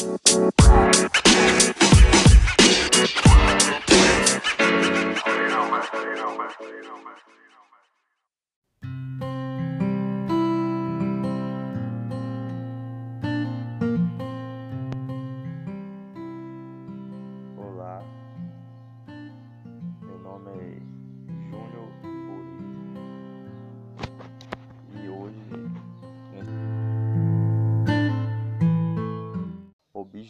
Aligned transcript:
Bye. 0.00 1.09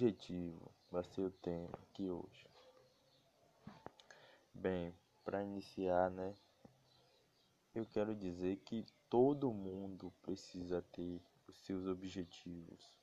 Objetivo 0.00 0.72
vai 0.90 1.04
ser 1.04 1.20
o 1.20 1.30
tema 1.30 1.78
aqui 1.82 2.08
hoje. 2.08 2.46
Bem, 4.54 4.94
para 5.22 5.42
iniciar, 5.42 6.10
né, 6.10 6.34
eu 7.74 7.84
quero 7.84 8.14
dizer 8.14 8.56
que 8.64 8.86
todo 9.10 9.52
mundo 9.52 10.10
precisa 10.22 10.80
ter 10.80 11.20
os 11.46 11.54
seus 11.66 11.86
objetivos, 11.86 12.98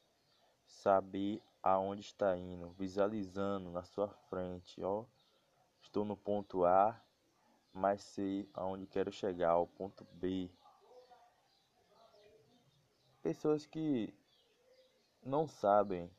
saber 0.66 1.40
aonde 1.62 2.02
está 2.02 2.36
indo, 2.36 2.72
visualizando 2.72 3.70
na 3.70 3.84
sua 3.84 4.08
frente, 4.08 4.82
ó, 4.82 5.06
estou 5.80 6.04
no 6.04 6.18
ponto 6.18 6.66
A, 6.66 7.00
mas 7.72 8.02
sei 8.02 8.50
aonde 8.56 8.88
quero 8.88 9.12
chegar, 9.12 9.52
ao 9.52 9.68
ponto 9.68 10.04
B. 10.14 10.50
Pessoas 13.22 13.68
que 13.68 14.12
não 15.24 15.48
sabem 15.48 16.10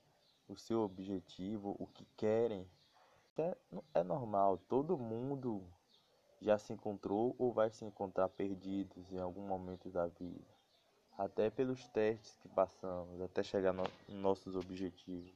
o 0.48 0.56
seu 0.56 0.80
objetivo, 0.80 1.76
o 1.78 1.86
que 1.86 2.06
querem, 2.16 2.66
é, 3.36 3.56
é 3.94 4.02
normal, 4.02 4.58
todo 4.68 4.98
mundo 4.98 5.62
já 6.40 6.58
se 6.58 6.72
encontrou 6.72 7.34
ou 7.38 7.52
vai 7.52 7.70
se 7.70 7.84
encontrar 7.84 8.28
perdidos 8.28 9.12
em 9.12 9.18
algum 9.18 9.46
momento 9.46 9.90
da 9.90 10.06
vida. 10.06 10.44
Até 11.16 11.50
pelos 11.50 11.86
testes 11.88 12.36
que 12.40 12.48
passamos, 12.48 13.20
até 13.20 13.42
chegar 13.42 13.72
no, 13.72 13.84
nossos 14.08 14.56
objetivos. 14.56 15.32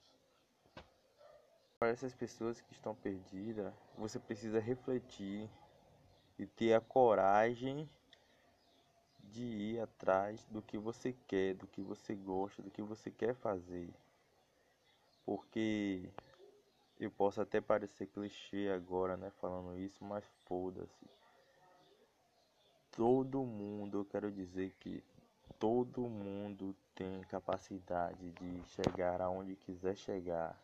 Para 1.79 1.89
essas 1.89 2.15
pessoas 2.15 2.61
que 2.61 2.73
estão 2.73 2.95
perdidas, 2.95 3.73
você 3.99 4.19
precisa 4.19 4.61
refletir 4.61 5.51
e 6.39 6.47
ter 6.47 6.75
a 6.75 6.81
coragem 6.81 7.89
de 9.25 9.43
ir 9.43 9.81
atrás 9.81 10.45
do 10.51 10.63
que 10.63 10.79
você 10.79 11.15
quer, 11.27 11.55
do 11.55 11.67
que 11.67 11.81
você 11.81 12.15
gosta, 12.15 12.63
do 12.63 12.71
que 12.71 12.83
você 12.83 13.11
quer 13.11 13.35
fazer. 13.35 13.93
Porque 15.25 16.09
eu 16.99 17.11
posso 17.11 17.41
até 17.41 17.61
parecer 17.61 18.07
clichê 18.07 18.71
agora, 18.75 19.17
né, 19.17 19.31
falando 19.41 19.79
isso, 19.79 20.05
mas 20.05 20.25
foda-se. 20.47 21.07
Todo 22.93 23.45
mundo, 23.45 23.99
eu 23.99 24.05
quero 24.05 24.31
dizer 24.31 24.73
que 24.79 25.03
todo 25.59 26.03
mundo 26.03 26.77
tem 26.95 27.23
capacidade 27.23 28.33
de 28.33 28.63
chegar 28.69 29.21
aonde 29.21 29.57
quiser 29.57 29.97
chegar. 29.97 30.59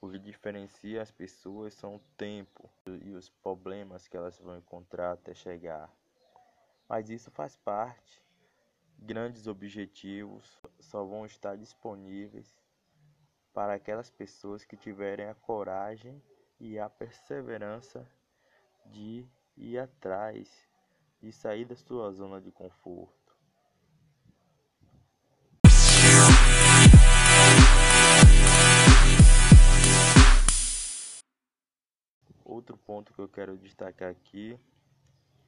O 0.00 0.10
que 0.10 0.18
diferencia 0.18 1.00
as 1.00 1.10
pessoas 1.10 1.72
são 1.74 1.96
o 1.96 2.00
tempo 2.16 2.68
e 2.86 3.12
os 3.12 3.28
problemas 3.28 4.06
que 4.06 4.16
elas 4.16 4.38
vão 4.38 4.58
encontrar 4.58 5.12
até 5.12 5.32
chegar. 5.34 5.90
Mas 6.88 7.10
isso 7.10 7.30
faz 7.30 7.56
parte. 7.56 8.22
Grandes 8.98 9.46
objetivos 9.46 10.58
só 10.80 11.04
vão 11.04 11.24
estar 11.24 11.56
disponíveis 11.56 12.54
para 13.56 13.72
aquelas 13.72 14.10
pessoas 14.10 14.66
que 14.66 14.76
tiverem 14.76 15.30
a 15.30 15.34
coragem 15.34 16.22
e 16.60 16.78
a 16.78 16.90
perseverança 16.90 18.06
de 18.84 19.26
ir 19.56 19.78
atrás, 19.78 20.68
de 21.22 21.32
sair 21.32 21.64
da 21.64 21.74
sua 21.74 22.12
zona 22.12 22.38
de 22.38 22.52
conforto. 22.52 23.34
Outro 32.44 32.76
ponto 32.76 33.14
que 33.14 33.20
eu 33.20 33.28
quero 33.28 33.56
destacar 33.56 34.10
aqui 34.10 34.60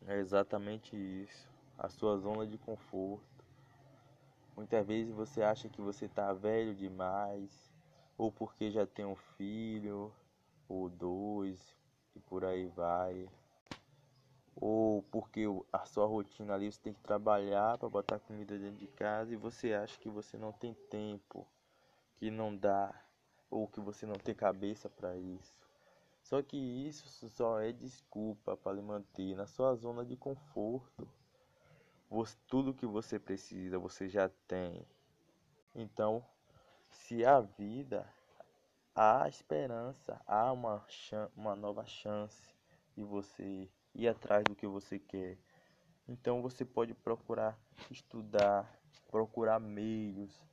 é 0.06 0.18
exatamente 0.18 0.96
isso, 0.96 1.46
a 1.76 1.90
sua 1.90 2.16
zona 2.16 2.46
de 2.46 2.56
conforto. 2.56 3.44
Muitas 4.56 4.86
vezes 4.86 5.12
você 5.12 5.42
acha 5.42 5.68
que 5.68 5.82
você 5.82 6.06
está 6.06 6.32
velho 6.32 6.74
demais, 6.74 7.67
ou 8.18 8.32
porque 8.32 8.70
já 8.72 8.84
tem 8.84 9.04
um 9.04 9.14
filho, 9.14 10.12
ou 10.68 10.90
dois, 10.90 11.78
e 12.16 12.20
por 12.20 12.44
aí 12.44 12.66
vai. 12.66 13.30
Ou 14.56 15.04
porque 15.04 15.44
a 15.72 15.86
sua 15.86 16.04
rotina 16.04 16.54
ali 16.54 16.70
você 16.70 16.80
tem 16.80 16.92
que 16.92 17.00
trabalhar 17.00 17.78
para 17.78 17.88
botar 17.88 18.18
comida 18.18 18.58
dentro 18.58 18.78
de 18.78 18.88
casa 18.88 19.32
e 19.32 19.36
você 19.36 19.72
acha 19.72 19.96
que 20.00 20.08
você 20.08 20.36
não 20.36 20.50
tem 20.52 20.74
tempo, 20.90 21.46
que 22.16 22.28
não 22.28 22.56
dá, 22.56 22.92
ou 23.48 23.68
que 23.68 23.78
você 23.78 24.04
não 24.04 24.16
tem 24.16 24.34
cabeça 24.34 24.90
para 24.90 25.16
isso. 25.16 25.56
Só 26.24 26.42
que 26.42 26.56
isso 26.56 27.28
só 27.28 27.60
é 27.60 27.72
desculpa 27.72 28.56
para 28.56 28.72
lhe 28.72 28.82
manter 28.82 29.36
na 29.36 29.46
sua 29.46 29.76
zona 29.76 30.04
de 30.04 30.16
conforto. 30.16 31.08
Você, 32.10 32.36
tudo 32.48 32.74
que 32.74 32.84
você 32.84 33.18
precisa 33.18 33.78
você 33.78 34.08
já 34.08 34.28
tem. 34.48 34.84
Então, 35.74 36.24
se 36.90 37.24
há 37.24 37.40
vida, 37.40 38.12
há 38.94 39.28
esperança, 39.28 40.20
há 40.26 40.52
uma, 40.52 40.84
uma 41.36 41.54
nova 41.54 41.84
chance 41.86 42.54
de 42.96 43.02
você 43.02 43.70
ir 43.94 44.08
atrás 44.08 44.44
do 44.46 44.54
que 44.54 44.66
você 44.66 44.98
quer. 44.98 45.38
Então 46.06 46.42
você 46.42 46.64
pode 46.64 46.94
procurar 46.94 47.58
estudar, 47.90 48.80
procurar 49.10 49.60
meios 49.60 50.46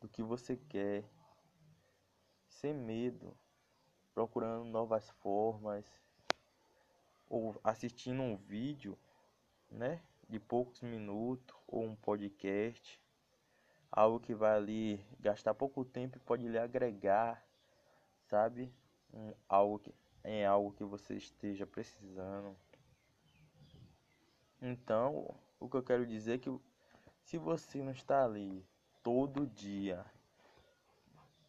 do 0.00 0.08
que 0.08 0.22
você 0.22 0.56
quer, 0.56 1.04
sem 2.46 2.72
medo, 2.72 3.36
procurando 4.14 4.64
novas 4.64 5.10
formas, 5.10 5.84
ou 7.28 7.60
assistindo 7.62 8.22
um 8.22 8.36
vídeo, 8.36 8.98
né, 9.70 10.02
de 10.28 10.40
poucos 10.40 10.80
minutos 10.80 11.54
ou 11.66 11.84
um 11.84 11.94
podcast 11.94 13.00
algo 13.90 14.20
que 14.20 14.34
vai 14.34 14.56
ali 14.56 15.06
gastar 15.20 15.54
pouco 15.54 15.84
tempo 15.84 16.16
e 16.16 16.20
pode 16.20 16.46
lhe 16.46 16.58
agregar, 16.58 17.44
sabe? 18.26 18.72
Um, 19.12 19.32
algo 19.48 19.78
que, 19.78 19.94
em 20.24 20.44
algo 20.44 20.72
que 20.72 20.84
você 20.84 21.14
esteja 21.14 21.66
precisando. 21.66 22.56
Então, 24.60 25.34
o 25.58 25.68
que 25.68 25.76
eu 25.76 25.82
quero 25.82 26.06
dizer 26.06 26.34
é 26.34 26.38
que 26.38 26.60
se 27.22 27.38
você 27.38 27.82
não 27.82 27.92
está 27.92 28.24
ali 28.24 28.64
todo 29.02 29.46
dia 29.46 30.04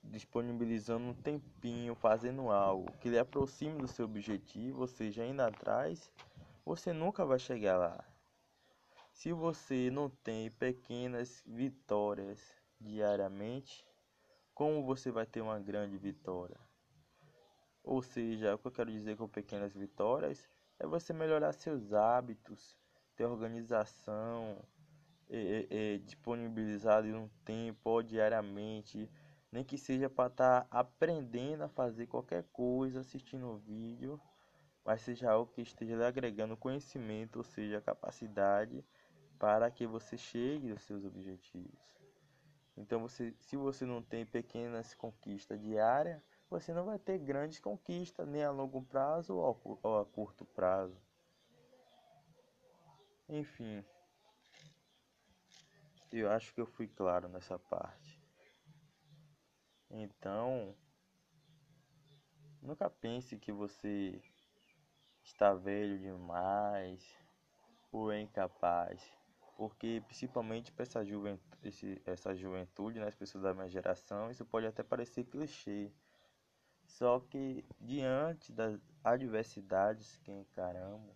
disponibilizando 0.04 1.06
um 1.06 1.14
tempinho, 1.14 1.94
fazendo 1.94 2.50
algo 2.50 2.92
que 3.00 3.10
lhe 3.10 3.20
aproxime 3.20 3.80
do 3.80 3.88
seu 3.88 4.06
objetivo, 4.06 4.82
ou 4.82 4.88
seja, 4.88 5.26
indo 5.26 5.42
atrás, 5.42 6.12
você 6.66 6.94
nunca 6.94 7.26
vai 7.26 7.38
chegar 7.38 7.78
lá. 7.78 8.09
Se 9.20 9.34
você 9.34 9.92
não 9.92 10.10
tem 10.10 10.50
pequenas 10.50 11.44
vitórias 11.46 12.40
diariamente, 12.80 13.86
como 14.54 14.82
você 14.82 15.12
vai 15.12 15.26
ter 15.26 15.42
uma 15.42 15.60
grande 15.60 15.98
vitória? 15.98 16.58
Ou 17.84 18.02
seja, 18.02 18.56
o 18.56 18.58
que 18.58 18.68
eu 18.68 18.72
quero 18.72 18.90
dizer 18.90 19.18
com 19.18 19.28
pequenas 19.28 19.76
vitórias 19.76 20.50
é 20.80 20.88
você 20.88 21.12
melhorar 21.12 21.52
seus 21.52 21.92
hábitos, 21.92 22.78
ter 23.18 23.26
organização, 23.26 24.58
é, 25.30 25.38
é, 25.38 25.68
é, 25.70 25.98
disponibilizar 25.98 27.04
um 27.04 27.28
tempo 27.44 28.02
diariamente, 28.02 29.12
nem 29.52 29.66
que 29.66 29.78
seja 29.78 30.10
para 30.10 30.28
estar 30.30 30.62
tá 30.62 30.68
aprendendo 30.72 31.66
a 31.66 31.68
fazer 31.68 32.08
qualquer 32.08 32.46
coisa, 32.54 33.02
assistindo 33.02 33.50
um 33.50 33.58
vídeo, 33.58 34.18
mas 34.86 35.02
seja 35.02 35.30
algo 35.30 35.52
que 35.52 35.62
esteja 35.62 36.08
agregando 36.08 36.56
conhecimento, 36.56 37.40
ou 37.40 37.44
seja, 37.44 37.82
capacidade 37.82 38.82
para 39.40 39.72
que 39.72 39.88
você 39.88 40.18
chegue 40.18 40.72
aos 40.72 40.84
seus 40.84 41.06
objetivos. 41.06 41.80
Então, 42.76 43.02
você, 43.02 43.34
se 43.40 43.56
você 43.56 43.86
não 43.86 44.04
tem 44.04 44.26
pequenas 44.26 44.94
conquistas 44.94 45.60
diárias, 45.60 46.22
você 46.50 46.74
não 46.74 46.86
vai 46.86 47.00
ter 47.00 47.18
grandes 47.18 47.60
conquistas, 47.60 48.28
nem 48.28 48.44
a 48.44 48.52
longo 48.52 48.82
prazo 48.84 49.36
ou 49.36 50.00
a 50.00 50.06
curto 50.06 50.46
prazo. 50.46 50.98
Enfim, 53.28 53.84
eu 56.12 56.32
acho 56.32 56.54
que 56.54 56.60
eu 56.60 56.66
fui 56.66 56.88
claro 56.88 57.28
nessa 57.30 57.58
parte. 57.60 58.20
Então, 59.92 60.76
nunca 62.62 62.90
pense 62.90 63.38
que 63.38 63.52
você 63.52 64.22
está 65.24 65.54
velho 65.54 66.00
demais 66.00 67.18
ou 67.92 68.12
é 68.12 68.20
incapaz. 68.22 69.19
Porque 69.60 70.02
principalmente 70.08 70.72
para 70.72 70.84
essa 70.84 71.04
juventude, 71.04 72.02
essa 72.06 72.34
juventude, 72.34 72.98
né, 72.98 73.08
as 73.08 73.16
pessoas 73.16 73.44
da 73.44 73.54
minha 73.54 73.68
geração, 73.68 74.32
isso 74.32 74.46
pode 74.46 74.66
até 74.66 74.82
parecer 74.82 75.26
clichê. 75.26 75.92
Só 76.86 77.20
que 77.20 77.66
diante 77.78 78.54
das 78.54 78.80
adversidades 79.04 80.16
que 80.24 80.32
encaramos 80.32 81.14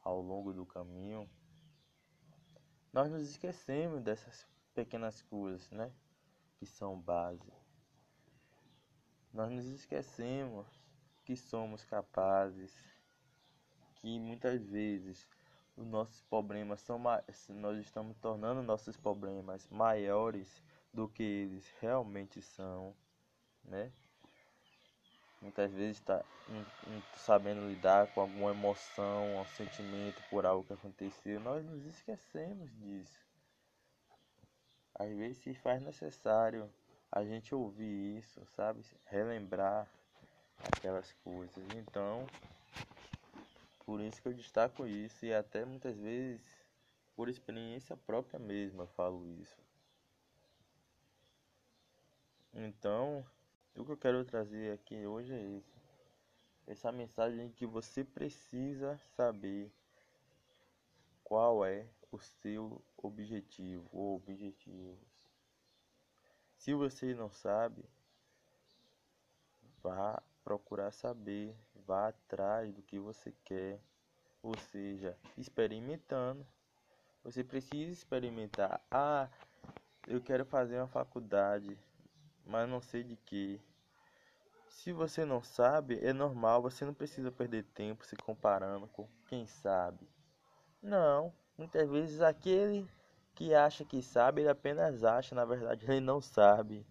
ao 0.00 0.22
longo 0.22 0.54
do 0.54 0.64
caminho, 0.64 1.28
nós 2.94 3.10
nos 3.10 3.28
esquecemos 3.28 4.00
dessas 4.00 4.48
pequenas 4.74 5.20
coisas, 5.20 5.70
né, 5.70 5.92
que 6.56 6.64
são 6.64 6.98
base. 6.98 7.52
Nós 9.34 9.50
nos 9.50 9.66
esquecemos 9.66 10.66
que 11.26 11.36
somos 11.36 11.84
capazes, 11.84 12.72
que 13.96 14.18
muitas 14.18 14.66
vezes 14.66 15.28
os 15.80 15.86
nossos 15.86 16.20
problemas 16.22 16.80
são 16.80 17.02
nós 17.48 17.78
estamos 17.78 18.16
tornando 18.18 18.62
nossos 18.62 18.96
problemas 18.96 19.66
maiores 19.70 20.62
do 20.92 21.08
que 21.08 21.22
eles 21.22 21.72
realmente 21.80 22.42
são, 22.42 22.94
né? 23.64 23.90
Muitas 25.40 25.72
vezes 25.72 25.96
está 25.96 26.22
sabendo 27.16 27.66
lidar 27.66 28.08
com 28.08 28.20
alguma 28.20 28.50
emoção, 28.50 29.40
um 29.40 29.46
sentimento 29.46 30.22
por 30.28 30.44
algo 30.44 30.64
que 30.64 30.74
aconteceu, 30.74 31.40
nós 31.40 31.64
nos 31.64 31.86
esquecemos 31.86 32.70
disso. 32.76 33.18
Às 34.94 35.08
vezes 35.16 35.38
se 35.38 35.54
faz 35.54 35.80
necessário 35.80 36.70
a 37.10 37.24
gente 37.24 37.54
ouvir 37.54 38.18
isso, 38.18 38.44
sabe? 38.54 38.84
Relembrar 39.06 39.88
aquelas 40.58 41.10
coisas. 41.24 41.64
Então, 41.74 42.26
por 43.90 44.00
isso 44.00 44.22
que 44.22 44.28
eu 44.28 44.32
destaco 44.32 44.86
isso 44.86 45.26
e 45.26 45.34
até 45.34 45.64
muitas 45.64 45.98
vezes 45.98 46.40
por 47.16 47.28
experiência 47.28 47.96
própria 47.96 48.38
mesmo 48.38 48.82
eu 48.82 48.86
falo 48.86 49.26
isso. 49.26 49.60
Então, 52.54 53.26
o 53.74 53.84
que 53.84 53.90
eu 53.90 53.96
quero 53.96 54.24
trazer 54.24 54.72
aqui 54.74 55.04
hoje 55.04 55.34
é 55.34 55.42
isso. 55.42 55.76
Essa 56.68 56.92
mensagem 56.92 57.50
que 57.50 57.66
você 57.66 58.04
precisa 58.04 58.96
saber 59.16 59.72
qual 61.24 61.64
é 61.64 61.84
o 62.12 62.18
seu 62.20 62.80
objetivo 62.96 63.88
ou 63.90 64.14
objetivos. 64.14 65.34
Se 66.58 66.72
você 66.74 67.12
não 67.12 67.28
sabe, 67.28 67.84
vá 69.82 70.22
procurar 70.44 70.92
saber, 70.92 71.56
vá 71.86 72.08
atrás 72.08 72.72
do 72.72 72.82
que 72.82 72.98
você 72.98 73.32
quer, 73.44 73.80
ou 74.42 74.56
seja, 74.56 75.16
experimentando. 75.36 76.46
Você 77.22 77.44
precisa 77.44 77.92
experimentar. 77.92 78.80
Ah, 78.90 79.28
eu 80.06 80.20
quero 80.20 80.44
fazer 80.44 80.78
uma 80.78 80.88
faculdade, 80.88 81.78
mas 82.46 82.68
não 82.68 82.80
sei 82.80 83.02
de 83.02 83.16
que. 83.16 83.60
Se 84.68 84.92
você 84.92 85.24
não 85.24 85.42
sabe, 85.42 85.98
é 86.02 86.12
normal, 86.12 86.62
você 86.62 86.84
não 86.84 86.94
precisa 86.94 87.30
perder 87.30 87.64
tempo 87.64 88.06
se 88.06 88.16
comparando 88.16 88.86
com 88.88 89.06
quem 89.26 89.46
sabe. 89.46 90.08
Não, 90.80 91.32
muitas 91.58 91.90
vezes 91.90 92.20
aquele 92.20 92.88
que 93.34 93.54
acha 93.54 93.84
que 93.84 94.00
sabe, 94.00 94.42
ele 94.42 94.48
apenas 94.48 95.02
acha, 95.04 95.34
na 95.34 95.44
verdade 95.44 95.84
ele 95.86 96.00
não 96.00 96.20
sabe. 96.20 96.86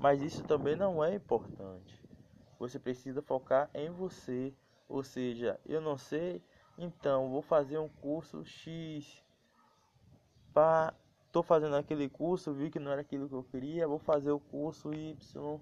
Mas 0.00 0.22
isso 0.22 0.42
também 0.44 0.74
não 0.74 1.04
é 1.04 1.14
importante. 1.14 1.99
Você 2.60 2.78
precisa 2.78 3.22
focar 3.22 3.70
em 3.72 3.90
você. 3.90 4.54
Ou 4.86 5.02
seja, 5.02 5.58
eu 5.64 5.80
não 5.80 5.96
sei, 5.96 6.42
então 6.76 7.30
vou 7.30 7.40
fazer 7.40 7.78
um 7.78 7.88
curso 7.88 8.44
X. 8.44 9.24
Pá, 10.52 10.92
tô 11.32 11.42
fazendo 11.42 11.76
aquele 11.76 12.08
curso, 12.08 12.52
vi 12.52 12.70
que 12.70 12.78
não 12.78 12.92
era 12.92 13.00
aquilo 13.00 13.28
que 13.28 13.34
eu 13.34 13.44
queria, 13.44 13.88
vou 13.88 13.98
fazer 13.98 14.30
o 14.30 14.38
curso 14.38 14.92
Y. 14.92 15.60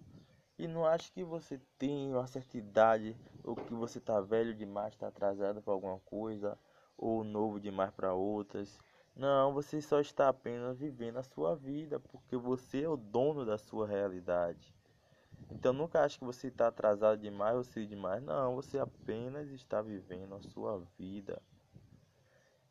E 0.59 0.67
não 0.67 0.85
acho 0.85 1.13
que 1.13 1.23
você 1.23 1.61
tem 1.79 2.13
uma 2.13 2.27
certa 2.27 2.59
idade, 2.59 3.17
ou 3.45 3.55
que 3.55 3.73
você 3.75 4.01
tá 4.01 4.21
velho 4.21 4.53
demais, 4.53 4.97
tá 4.97 5.07
atrasado 5.07 5.63
para 5.63 5.73
alguma 5.73 6.01
coisa, 6.01 6.59
ou 6.97 7.23
novo 7.23 7.61
demais 7.61 7.93
para 7.93 8.13
outras. 8.13 8.77
Não, 9.15 9.53
você 9.53 9.81
só 9.81 10.01
está 10.01 10.29
apenas 10.29 10.79
vivendo 10.79 11.19
a 11.19 11.23
sua 11.23 11.55
vida, 11.55 12.01
porque 12.01 12.37
você 12.37 12.83
é 12.83 12.89
o 12.89 12.97
dono 12.97 13.45
da 13.45 13.57
sua 13.57 13.87
realidade. 13.87 14.78
Então 15.51 15.73
nunca 15.73 16.03
ache 16.03 16.19
que 16.19 16.25
você 16.25 16.49
está 16.49 16.69
atrasado 16.69 17.21
demais 17.21 17.57
ou 17.57 17.65
cedo 17.65 17.89
demais. 17.89 18.23
Não, 18.23 18.55
você 18.55 18.79
apenas 18.79 19.49
está 19.51 19.81
vivendo 19.81 20.35
a 20.35 20.41
sua 20.41 20.83
vida. 20.99 21.41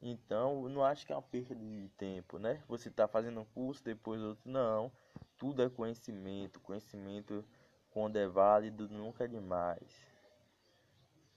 Então 0.01 0.69
não 0.69 0.83
acho 0.83 1.06
que 1.06 1.12
é 1.12 1.15
uma 1.15 1.21
perda 1.21 1.56
de 1.56 1.89
tempo, 1.97 2.38
né? 2.38 2.63
Você 2.68 2.89
está 2.89 3.07
fazendo 3.07 3.41
um 3.41 3.45
curso, 3.45 3.83
depois 3.83 4.21
outro. 4.21 4.50
Não. 4.50 4.91
Tudo 5.38 5.63
é 5.63 5.69
conhecimento. 5.69 6.59
Conhecimento 6.59 7.44
quando 7.91 8.18
é 8.18 8.27
válido 8.27 8.88
nunca 8.89 9.24
é 9.24 9.27
demais. 9.27 10.07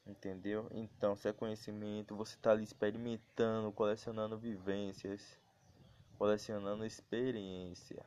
Entendeu? 0.06 0.68
Então, 0.72 1.14
se 1.14 1.28
é 1.28 1.32
conhecimento, 1.32 2.16
você 2.16 2.34
está 2.34 2.50
ali 2.50 2.64
experimentando, 2.64 3.70
colecionando 3.72 4.36
vivências, 4.36 5.38
colecionando 6.18 6.84
experiência. 6.84 8.04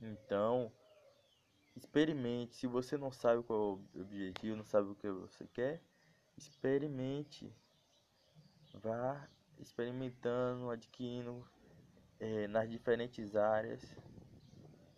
Então, 0.00 0.70
Experimente. 1.76 2.54
Se 2.54 2.66
você 2.66 2.96
não 2.96 3.10
sabe 3.10 3.42
qual 3.42 3.80
é 3.94 3.98
o 3.98 4.02
objetivo, 4.02 4.56
não 4.56 4.64
sabe 4.64 4.88
o 4.90 4.94
que 4.94 5.10
você 5.10 5.46
quer, 5.48 5.82
experimente. 6.36 7.52
Vá 8.74 9.28
experimentando, 9.58 10.70
adquirindo 10.70 11.46
é, 12.18 12.46
nas 12.48 12.68
diferentes 12.70 13.36
áreas. 13.36 13.82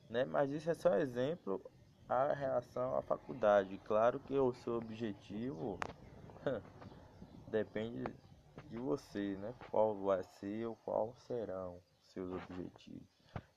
Né? 0.08 0.24
Mas 0.24 0.50
isso 0.50 0.70
é 0.70 0.74
só 0.74 0.94
exemplo 0.96 1.62
a 2.08 2.32
relação 2.32 2.96
à 2.96 3.02
faculdade. 3.02 3.78
Claro 3.78 4.20
que 4.20 4.34
o 4.38 4.52
seu 4.52 4.74
objetivo 4.74 5.78
depende 7.50 8.04
de 8.70 8.78
você, 8.78 9.36
né? 9.36 9.54
Qual 9.70 9.94
vai 10.04 10.22
ser 10.22 10.66
ou 10.66 10.76
qual 10.76 11.14
serão 11.26 11.80
seus 12.02 12.30
objetivos. 12.32 13.08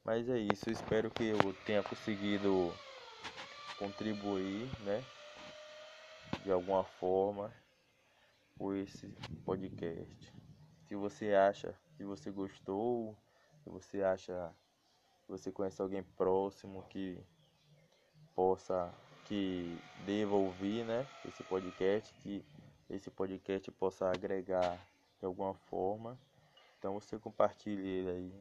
Mas 0.04 0.28
é 0.30 0.40
isso, 0.40 0.70
espero 0.70 1.12
que 1.12 1.24
eu 1.24 1.54
tenha 1.66 1.84
conseguido 1.84 2.74
contribuir, 3.78 4.70
né, 4.80 5.06
de 6.44 6.52
alguma 6.52 6.84
forma 6.84 7.54
com 8.58 8.74
esse 8.74 9.08
podcast. 9.46 10.34
Se 10.88 10.96
você 10.96 11.34
acha 11.34 11.74
que 11.96 12.04
você 12.04 12.30
gostou, 12.32 13.16
se 13.64 13.70
você 13.70 14.04
acha 14.04 14.54
que 15.26 15.32
você 15.32 15.52
conhece 15.52 15.82
alguém 15.82 16.04
próximo 16.04 16.84
que 16.90 17.18
possa 18.36 18.94
que 19.26 19.80
deva 19.96 20.36
ouvir, 20.36 20.84
né, 20.86 21.08
esse 21.24 21.44
podcast, 21.44 22.12
que 22.16 22.44
esse 22.90 23.12
podcast 23.12 23.70
possa 23.72 24.10
agregar 24.10 24.84
de 25.20 25.26
alguma 25.26 25.54
forma, 25.54 26.20
então 26.78 26.96
você 27.00 27.20
compartilhe 27.20 27.88
ele 27.88 28.10
aí. 28.10 28.34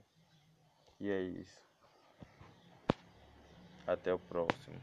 E 1.01 1.11
é 1.11 1.21
isso. 1.21 1.68
Até 3.89 4.13
o 4.13 4.19
próximo. 4.19 4.79